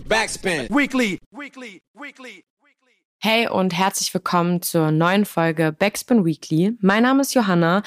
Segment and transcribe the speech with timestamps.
[0.00, 0.68] Backspin.
[0.68, 1.18] Weekly.
[1.30, 1.80] Weekly.
[1.94, 2.44] Weekly.
[3.18, 6.76] Hey und herzlich willkommen zur neuen Folge Backspin Weekly.
[6.80, 7.82] Mein Name ist Johanna.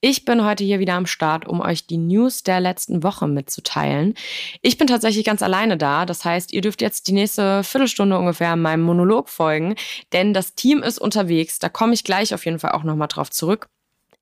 [0.00, 4.14] Ich bin heute hier wieder am Start, um euch die News der letzten Woche mitzuteilen.
[4.60, 6.04] Ich bin tatsächlich ganz alleine da.
[6.04, 9.74] Das heißt, ihr dürft jetzt die nächste Viertelstunde ungefähr meinem Monolog folgen,
[10.12, 11.58] denn das Team ist unterwegs.
[11.58, 13.68] Da komme ich gleich auf jeden Fall auch nochmal drauf zurück.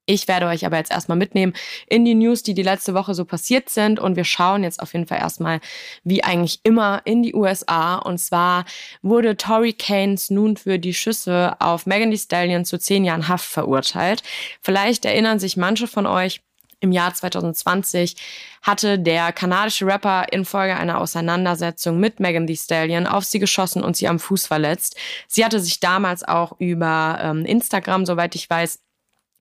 [0.05, 1.53] Ich werde euch aber jetzt erstmal mitnehmen
[1.87, 3.99] in die News, die die letzte Woche so passiert sind.
[3.99, 5.61] Und wir schauen jetzt auf jeden Fall erstmal,
[6.03, 7.95] wie eigentlich immer, in die USA.
[7.95, 8.65] Und zwar
[9.01, 13.45] wurde Tory Keynes nun für die Schüsse auf Megan Thee Stallion zu zehn Jahren Haft
[13.45, 14.23] verurteilt.
[14.61, 16.41] Vielleicht erinnern sich manche von euch,
[16.81, 18.17] im Jahr 2020
[18.61, 23.95] hatte der kanadische Rapper infolge einer Auseinandersetzung mit Megan Thee Stallion auf sie geschossen und
[23.95, 24.97] sie am Fuß verletzt.
[25.29, 28.79] Sie hatte sich damals auch über ähm, Instagram, soweit ich weiß,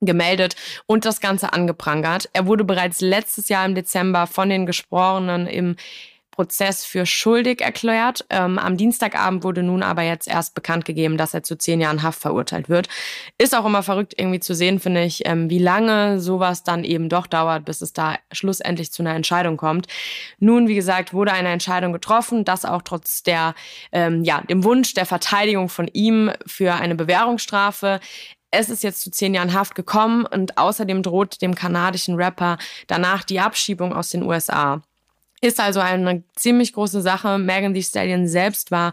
[0.06, 0.56] gemeldet
[0.86, 2.28] und das Ganze angeprangert.
[2.32, 5.76] Er wurde bereits letztes Jahr im Dezember von den Geschworenen im
[6.32, 8.24] Prozess für schuldig erklärt.
[8.30, 12.02] Ähm, am Dienstagabend wurde nun aber jetzt erst bekannt gegeben, dass er zu zehn Jahren
[12.02, 12.88] Haft verurteilt wird.
[13.38, 17.08] Ist auch immer verrückt irgendwie zu sehen, finde ich, ähm, wie lange sowas dann eben
[17.08, 19.86] doch dauert, bis es da schlussendlich zu einer Entscheidung kommt.
[20.38, 23.54] Nun, wie gesagt, wurde eine Entscheidung getroffen, dass auch trotz der,
[23.92, 28.00] ähm, ja, dem Wunsch der Verteidigung von ihm für eine Bewährungsstrafe
[28.52, 33.24] es ist jetzt zu zehn Jahren Haft gekommen und außerdem droht dem kanadischen Rapper danach
[33.24, 34.82] die Abschiebung aus den USA.
[35.40, 37.38] Ist also eine ziemlich große Sache.
[37.38, 38.92] Megan Thee Stallion selbst war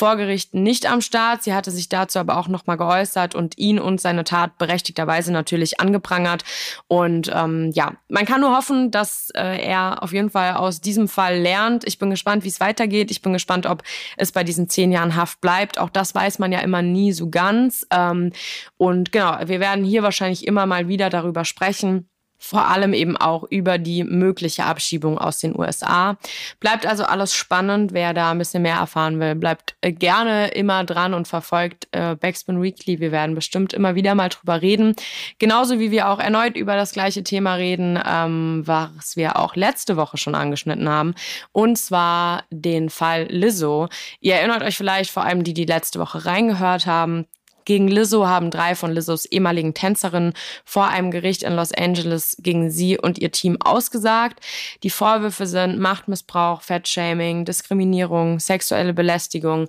[0.00, 1.42] vor Gericht nicht am Start.
[1.42, 5.78] Sie hatte sich dazu aber auch nochmal geäußert und ihn und seine Tat berechtigterweise natürlich
[5.78, 6.42] angeprangert.
[6.88, 11.06] Und ähm, ja, man kann nur hoffen, dass äh, er auf jeden Fall aus diesem
[11.06, 11.86] Fall lernt.
[11.86, 13.10] Ich bin gespannt, wie es weitergeht.
[13.10, 13.82] Ich bin gespannt, ob
[14.16, 15.78] es bei diesen zehn Jahren Haft bleibt.
[15.78, 17.86] Auch das weiß man ja immer nie so ganz.
[17.90, 18.32] Ähm,
[18.78, 22.08] und genau, wir werden hier wahrscheinlich immer mal wieder darüber sprechen
[22.40, 26.16] vor allem eben auch über die mögliche Abschiebung aus den USA.
[26.58, 27.92] Bleibt also alles spannend.
[27.92, 32.16] Wer da ein bisschen mehr erfahren will, bleibt äh, gerne immer dran und verfolgt äh,
[32.16, 32.98] Backspin Weekly.
[32.98, 34.96] Wir werden bestimmt immer wieder mal drüber reden.
[35.38, 39.96] Genauso wie wir auch erneut über das gleiche Thema reden, ähm, was wir auch letzte
[39.96, 41.14] Woche schon angeschnitten haben.
[41.52, 43.88] Und zwar den Fall Lizzo.
[44.20, 47.26] Ihr erinnert euch vielleicht vor allem die, die letzte Woche reingehört haben.
[47.64, 50.32] Gegen Lizzo haben drei von Lizzos ehemaligen Tänzerinnen
[50.64, 54.44] vor einem Gericht in Los Angeles gegen sie und ihr Team ausgesagt.
[54.82, 59.68] Die Vorwürfe sind Machtmissbrauch, Fettshaming, Diskriminierung, sexuelle Belästigung.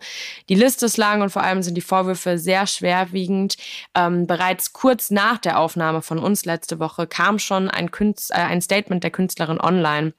[0.49, 3.55] Die Liste ist lang und vor allem sind die Vorwürfe sehr schwerwiegend.
[3.95, 8.35] Ähm, bereits kurz nach der Aufnahme von uns letzte Woche kam schon ein, Künst, äh,
[8.35, 10.13] ein Statement der Künstlerin online.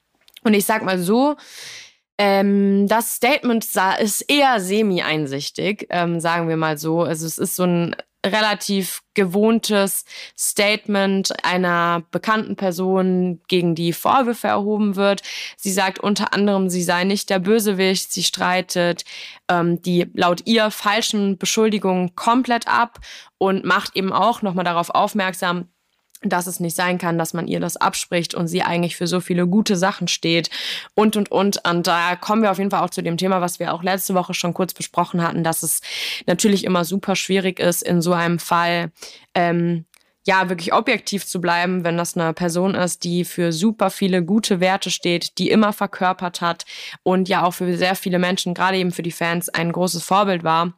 [0.44, 1.36] Und ich sag mal so,
[2.24, 3.66] ähm, das Statement
[3.98, 7.02] ist eher semi-einsichtig, ähm, sagen wir mal so.
[7.02, 10.04] Also es ist so ein relativ gewohntes
[10.38, 15.22] Statement einer bekannten Person, gegen die Vorwürfe erhoben wird.
[15.56, 19.04] Sie sagt unter anderem, sie sei nicht der Bösewicht, sie streitet
[19.48, 23.00] ähm, die laut ihr falschen Beschuldigungen komplett ab
[23.38, 25.72] und macht eben auch nochmal darauf aufmerksam,
[26.24, 29.20] dass es nicht sein kann, dass man ihr das abspricht und sie eigentlich für so
[29.20, 30.50] viele gute Sachen steht
[30.94, 31.66] und, und, und.
[31.68, 34.14] Und da kommen wir auf jeden Fall auch zu dem Thema, was wir auch letzte
[34.14, 35.80] Woche schon kurz besprochen hatten, dass es
[36.26, 38.92] natürlich immer super schwierig ist, in so einem Fall,
[39.34, 39.84] ähm,
[40.24, 44.60] ja, wirklich objektiv zu bleiben, wenn das eine Person ist, die für super viele gute
[44.60, 46.64] Werte steht, die immer verkörpert hat
[47.02, 50.44] und ja auch für sehr viele Menschen, gerade eben für die Fans, ein großes Vorbild
[50.44, 50.74] war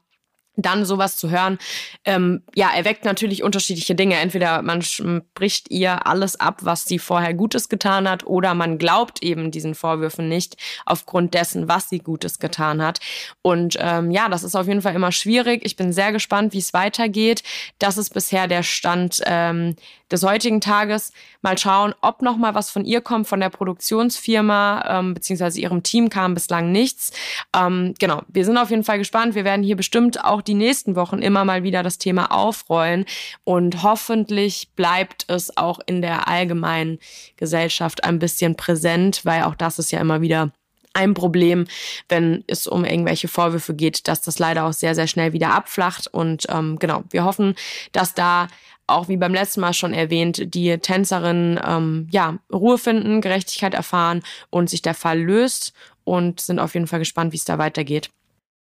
[0.57, 1.59] dann sowas zu hören,
[2.05, 4.17] ähm, ja, erweckt natürlich unterschiedliche Dinge.
[4.17, 9.23] Entweder man spricht ihr alles ab, was sie vorher Gutes getan hat, oder man glaubt
[9.23, 10.57] eben diesen Vorwürfen nicht
[10.87, 13.01] aufgrund dessen, was sie Gutes getan hat.
[13.43, 15.63] Und ähm, ja, das ist auf jeden Fall immer schwierig.
[15.65, 17.43] Ich bin sehr gespannt, wie es weitergeht.
[17.79, 19.75] Das ist bisher der Stand ähm,
[20.15, 21.13] des heutigen Tages.
[21.43, 25.83] Mal schauen, ob noch mal was von ihr kommt, von der Produktionsfirma ähm, beziehungsweise ihrem
[25.83, 27.13] Team kam bislang nichts.
[27.55, 29.35] Ähm, genau, wir sind auf jeden Fall gespannt.
[29.35, 33.05] Wir werden hier bestimmt auch die nächsten Wochen immer mal wieder das Thema aufrollen
[33.45, 36.99] und hoffentlich bleibt es auch in der allgemeinen
[37.37, 40.53] Gesellschaft ein bisschen präsent, weil auch das ist ja immer wieder
[40.95, 41.67] ein Problem,
[42.09, 46.07] wenn es um irgendwelche Vorwürfe geht, dass das leider auch sehr, sehr schnell wieder abflacht.
[46.07, 47.57] Und ähm, genau, wir hoffen,
[47.93, 48.47] dass da
[48.87, 54.23] auch wie beim letzten Mal schon erwähnt, die Tänzerinnen ähm, ja, Ruhe finden, Gerechtigkeit erfahren
[54.51, 55.73] und sich der Fall löst
[56.05, 58.11] und sind auf jeden Fall gespannt, wie es da weitergeht.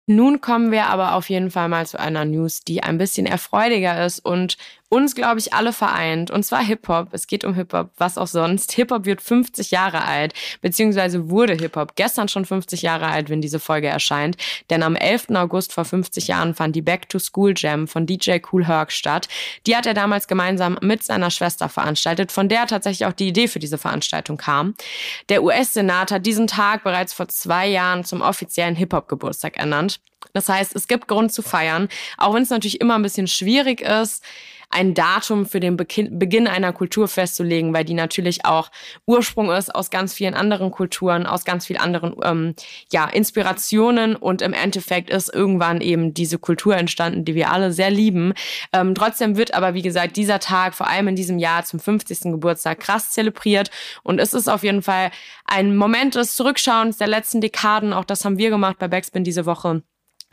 [0.08, 4.06] Nun kommen wir aber auf jeden Fall mal zu einer News, die ein bisschen erfreudiger
[4.06, 4.58] ist und
[4.92, 6.32] uns, glaube ich, alle vereint.
[6.32, 7.14] Und zwar Hip-Hop.
[7.14, 8.74] Es geht um Hip-Hop, was auch sonst.
[8.74, 13.62] Hip-Hop wird 50 Jahre alt, beziehungsweise wurde Hip-Hop gestern schon 50 Jahre alt, wenn diese
[13.62, 14.36] Folge erscheint.
[14.70, 15.30] Denn am 11.
[15.30, 19.30] August vor 50 Jahren fand die Back to School Jam von DJ Cool Herc statt.
[19.66, 23.48] Die hat er damals gemeinsam mit seiner Schwester veranstaltet, von der tatsächlich auch die Idee
[23.48, 24.76] für diese Veranstaltung kam.
[25.30, 30.02] Der US-Senat hat diesen Tag bereits vor zwei Jahren zum offiziellen Hip-Hop-Geburtstag ernannt.
[30.34, 33.82] Das heißt, es gibt Grund zu feiern, auch wenn es natürlich immer ein bisschen schwierig
[33.82, 34.24] ist,
[34.72, 38.72] ein Datum für den Beginn einer Kultur festzulegen, weil die natürlich auch
[39.06, 42.56] Ursprung ist aus ganz vielen anderen Kulturen, aus ganz vielen anderen ähm,
[42.92, 47.90] ja, Inspirationen und im Endeffekt ist irgendwann eben diese Kultur entstanden, die wir alle sehr
[47.90, 48.34] lieben.
[48.74, 52.32] Ähm, trotzdem wird aber, wie gesagt, dieser Tag vor allem in diesem Jahr zum 50.
[52.32, 53.70] Geburtstag krass zelebriert
[54.04, 55.12] und es ist auf jeden Fall
[55.46, 57.94] ein Moment des Zurückschauens der letzten Dekaden.
[57.94, 59.84] Auch das haben wir gemacht bei Backspin diese Woche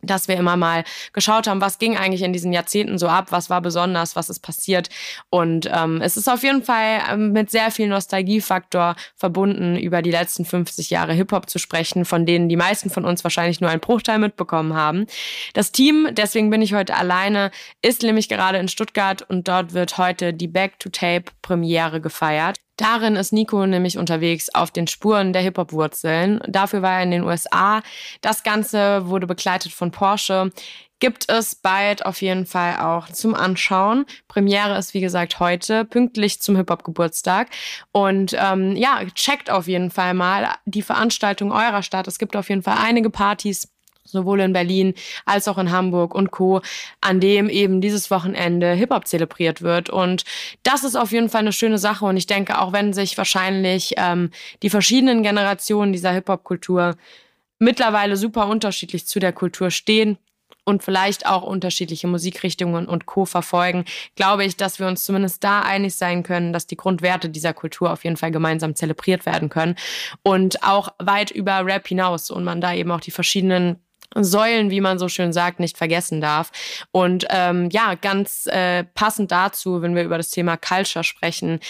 [0.02, 3.50] dass wir immer mal geschaut haben, was ging eigentlich in diesen Jahrzehnten so ab, was
[3.50, 4.88] war besonders, was ist passiert.
[5.30, 10.10] Und ähm, es ist auf jeden Fall ähm, mit sehr viel Nostalgiefaktor verbunden, über die
[10.10, 13.80] letzten 50 Jahre Hip-Hop zu sprechen, von denen die meisten von uns wahrscheinlich nur einen
[13.80, 15.06] Bruchteil mitbekommen haben.
[15.54, 17.50] Das Team, deswegen bin ich heute alleine,
[17.82, 22.60] ist nämlich gerade in Stuttgart und dort wird heute die Back-to-Tape-Premiere gefeiert.
[22.78, 26.40] Darin ist Nico nämlich unterwegs auf den Spuren der Hip-Hop-Wurzeln.
[26.46, 27.82] Dafür war er in den USA.
[28.20, 30.52] Das Ganze wurde begleitet von Porsche.
[31.00, 34.06] Gibt es bald auf jeden Fall auch zum Anschauen.
[34.28, 37.48] Premiere ist wie gesagt heute, pünktlich zum Hip-Hop-Geburtstag.
[37.90, 42.06] Und ähm, ja, checkt auf jeden Fall mal die Veranstaltung eurer Stadt.
[42.06, 43.68] Es gibt auf jeden Fall einige Partys
[44.08, 44.94] sowohl in Berlin
[45.24, 46.60] als auch in Hamburg und Co.,
[47.00, 49.90] an dem eben dieses Wochenende Hip-Hop zelebriert wird.
[49.90, 50.24] Und
[50.62, 52.04] das ist auf jeden Fall eine schöne Sache.
[52.04, 54.30] Und ich denke, auch wenn sich wahrscheinlich ähm,
[54.62, 56.96] die verschiedenen Generationen dieser Hip-Hop-Kultur
[57.58, 60.18] mittlerweile super unterschiedlich zu der Kultur stehen,
[60.68, 63.24] und vielleicht auch unterschiedliche Musikrichtungen und Co.
[63.24, 67.54] verfolgen, glaube ich, dass wir uns zumindest da einig sein können, dass die Grundwerte dieser
[67.54, 69.76] Kultur auf jeden Fall gemeinsam zelebriert werden können
[70.22, 73.76] und auch weit über Rap hinaus und man da eben auch die verschiedenen
[74.14, 76.50] Säulen, wie man so schön sagt, nicht vergessen darf.
[76.92, 81.60] Und ähm, ja, ganz äh, passend dazu, wenn wir über das Thema Culture sprechen,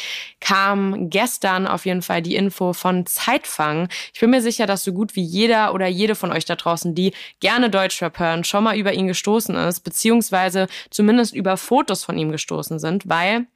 [0.41, 3.89] kam gestern auf jeden Fall die Info von Zeitfang.
[4.15, 6.95] Ich bin mir sicher, dass so gut wie jeder oder jede von euch da draußen,
[6.95, 12.17] die gerne Deutschrap hören, schon mal über ihn gestoßen ist, beziehungsweise zumindest über Fotos von
[12.19, 13.47] ihm gestoßen sind, weil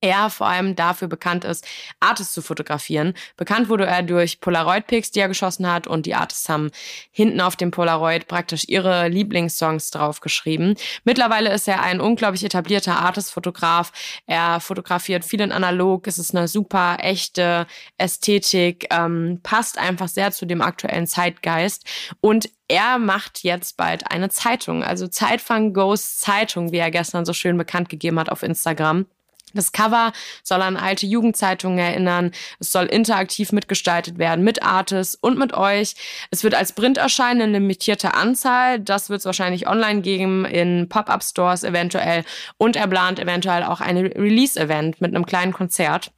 [0.00, 1.66] er vor allem dafür bekannt ist,
[2.00, 3.14] Artists zu fotografieren.
[3.36, 6.70] Bekannt wurde er durch Polaroid-Pics, die er geschossen hat und die Artists haben
[7.10, 10.76] hinten auf dem Polaroid praktisch ihre Lieblingssongs draufgeschrieben.
[11.04, 13.92] Mittlerweile ist er ein unglaublich etablierter Artist-Fotograf.
[14.26, 16.06] Er fotografiert viel in analog.
[16.06, 17.66] Es ist eine super echte
[17.96, 21.84] Ästhetik, ähm, passt einfach sehr zu dem aktuellen Zeitgeist
[22.20, 27.32] und er macht jetzt bald eine Zeitung, also Zeitfang Ghost Zeitung, wie er gestern so
[27.32, 29.06] schön bekannt gegeben hat auf Instagram.
[29.54, 30.12] Das Cover
[30.42, 32.32] soll an alte Jugendzeitungen erinnern.
[32.60, 35.94] Es soll interaktiv mitgestaltet werden mit Artists und mit euch.
[36.30, 38.80] Es wird als Print erscheinen in limitierter Anzahl.
[38.80, 42.24] Das wird es wahrscheinlich online geben, in Pop-up-Stores eventuell.
[42.56, 46.12] Und er plant eventuell auch ein Release-Event mit einem kleinen Konzert.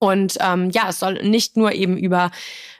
[0.00, 2.30] Und ähm, ja, es soll nicht nur eben über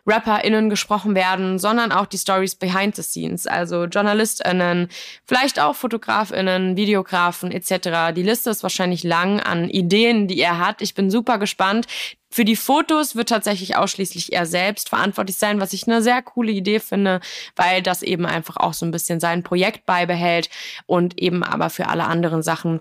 [0.07, 4.89] RapperInnen gesprochen werden, sondern auch die Stories behind the scenes, also JournalistInnen,
[5.27, 8.15] vielleicht auch FotografInnen, Videografen etc.
[8.17, 10.81] Die Liste ist wahrscheinlich lang an Ideen, die er hat.
[10.81, 11.87] Ich bin super gespannt.
[12.33, 16.53] Für die Fotos wird tatsächlich ausschließlich er selbst verantwortlich sein, was ich eine sehr coole
[16.53, 17.21] Idee finde,
[17.55, 20.49] weil das eben einfach auch so ein bisschen sein Projekt beibehält
[20.87, 22.81] und eben aber für alle anderen Sachen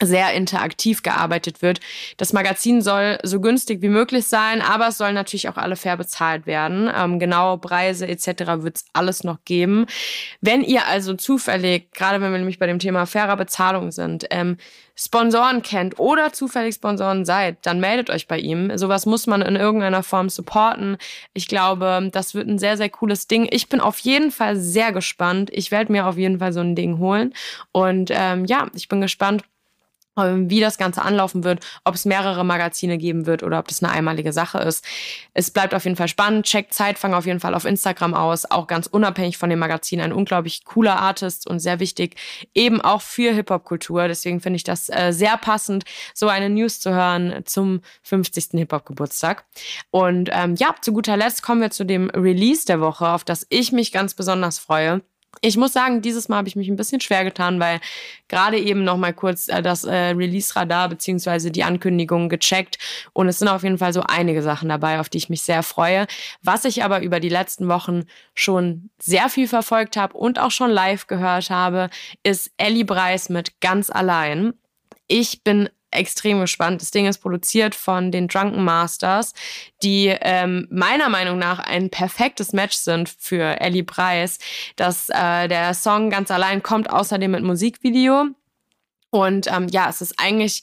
[0.00, 1.80] sehr interaktiv gearbeitet wird.
[2.16, 5.96] Das Magazin soll so günstig wie möglich sein, aber es soll natürlich auch alle fair
[5.96, 6.90] bezahlt werden.
[6.94, 8.62] Ähm, genaue Preise etc.
[8.62, 9.86] wird es alles noch geben.
[10.40, 14.56] Wenn ihr also zufällig, gerade wenn wir nämlich bei dem Thema fairer Bezahlung sind, ähm,
[14.98, 18.76] Sponsoren kennt oder zufällig Sponsoren seid, dann meldet euch bei ihm.
[18.78, 20.96] Sowas muss man in irgendeiner Form supporten.
[21.34, 23.46] Ich glaube, das wird ein sehr, sehr cooles Ding.
[23.50, 25.50] Ich bin auf jeden Fall sehr gespannt.
[25.52, 27.34] Ich werde mir auf jeden Fall so ein Ding holen.
[27.72, 29.44] Und ähm, ja, ich bin gespannt,
[30.16, 33.92] wie das Ganze anlaufen wird, ob es mehrere Magazine geben wird oder ob das eine
[33.92, 34.84] einmalige Sache ist.
[35.34, 36.46] Es bleibt auf jeden Fall spannend.
[36.46, 40.00] Checkt Zeitfang auf jeden Fall auf Instagram aus, auch ganz unabhängig von dem Magazin.
[40.00, 42.16] Ein unglaublich cooler Artist und sehr wichtig,
[42.54, 44.08] eben auch für Hip-Hop-Kultur.
[44.08, 48.48] Deswegen finde ich das äh, sehr passend, so eine News zu hören zum 50.
[48.52, 49.44] Hip-Hop-Geburtstag.
[49.90, 53.46] Und ähm, ja, zu guter Letzt kommen wir zu dem Release der Woche, auf das
[53.50, 55.02] ich mich ganz besonders freue.
[55.42, 57.80] Ich muss sagen, dieses Mal habe ich mich ein bisschen schwer getan, weil
[58.28, 62.78] gerade eben noch mal kurz äh, das äh, Release-Radar beziehungsweise die Ankündigung gecheckt
[63.12, 65.62] und es sind auf jeden Fall so einige Sachen dabei, auf die ich mich sehr
[65.62, 66.06] freue.
[66.42, 70.70] Was ich aber über die letzten Wochen schon sehr viel verfolgt habe und auch schon
[70.70, 71.90] live gehört habe,
[72.22, 74.54] ist Ellie Breis mit Ganz allein.
[75.08, 76.80] Ich bin extrem gespannt.
[76.80, 79.32] Das Ding ist produziert von den Drunken Masters,
[79.82, 84.38] die ähm, meiner Meinung nach ein perfektes Match sind für Ellie Preis.
[84.76, 88.26] Das, äh, der Song ganz allein kommt außerdem mit Musikvideo.
[89.10, 90.62] Und ähm, ja, es ist eigentlich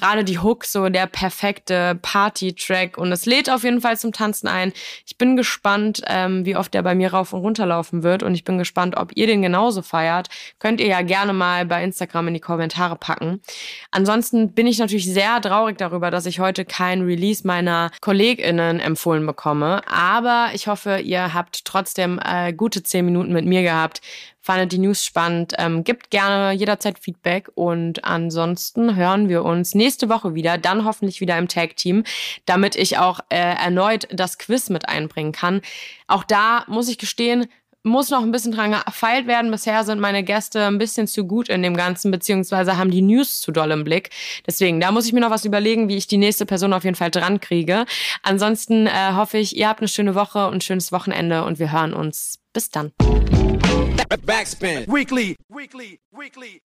[0.00, 4.48] gerade die Hook so der perfekte Party-Track und es lädt auf jeden Fall zum Tanzen
[4.48, 4.72] ein.
[5.06, 8.34] Ich bin gespannt, ähm, wie oft der bei mir rauf und runter laufen wird und
[8.34, 10.28] ich bin gespannt, ob ihr den genauso feiert.
[10.58, 13.40] Könnt ihr ja gerne mal bei Instagram in die Kommentare packen.
[13.90, 19.26] Ansonsten bin ich natürlich sehr traurig darüber, dass ich heute kein Release meiner KollegInnen empfohlen
[19.26, 24.00] bekomme, aber ich hoffe, ihr habt trotzdem äh, gute zehn Minuten mit mir gehabt,
[24.40, 25.54] fandet die News spannend.
[25.58, 31.20] Ähm, gibt gerne jederzeit Feedback und ansonsten hören wir uns nächste Woche wieder, dann hoffentlich
[31.20, 32.04] wieder im Tag-Team,
[32.46, 35.60] damit ich auch äh, erneut das Quiz mit einbringen kann.
[36.06, 37.46] Auch da muss ich gestehen,
[37.82, 39.50] muss noch ein bisschen dran gefeilt werden.
[39.50, 43.40] Bisher sind meine Gäste ein bisschen zu gut in dem Ganzen, beziehungsweise haben die News
[43.40, 44.10] zu doll im Blick.
[44.46, 46.96] Deswegen, da muss ich mir noch was überlegen, wie ich die nächste Person auf jeden
[46.96, 47.86] Fall dran kriege.
[48.22, 51.72] Ansonsten äh, hoffe ich, ihr habt eine schöne Woche und ein schönes Wochenende und wir
[51.72, 52.38] hören uns.
[52.52, 52.92] Bis dann.
[54.26, 54.86] Backspin.
[54.88, 55.36] Weekly.
[55.48, 56.00] Weekly.
[56.10, 56.60] Weekly.